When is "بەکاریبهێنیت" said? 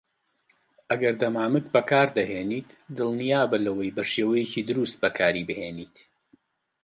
5.03-5.95